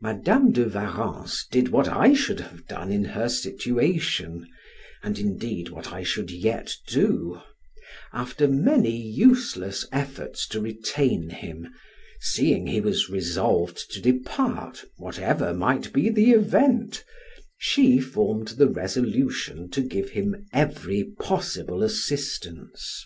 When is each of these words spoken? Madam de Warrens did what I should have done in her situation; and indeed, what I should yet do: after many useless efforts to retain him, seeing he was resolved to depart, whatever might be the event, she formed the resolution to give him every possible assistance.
Madam 0.00 0.50
de 0.50 0.66
Warrens 0.66 1.46
did 1.50 1.68
what 1.68 1.86
I 1.86 2.14
should 2.14 2.40
have 2.40 2.64
done 2.66 2.90
in 2.90 3.04
her 3.04 3.28
situation; 3.28 4.48
and 5.02 5.18
indeed, 5.18 5.68
what 5.68 5.92
I 5.92 6.02
should 6.02 6.30
yet 6.30 6.74
do: 6.86 7.38
after 8.14 8.48
many 8.48 8.96
useless 8.96 9.84
efforts 9.92 10.46
to 10.48 10.60
retain 10.62 11.28
him, 11.28 11.68
seeing 12.18 12.66
he 12.66 12.80
was 12.80 13.10
resolved 13.10 13.90
to 13.92 14.00
depart, 14.00 14.86
whatever 14.96 15.52
might 15.52 15.92
be 15.92 16.08
the 16.08 16.30
event, 16.30 17.04
she 17.58 18.00
formed 18.00 18.48
the 18.56 18.68
resolution 18.70 19.68
to 19.72 19.82
give 19.82 20.08
him 20.12 20.46
every 20.54 21.04
possible 21.18 21.82
assistance. 21.82 23.04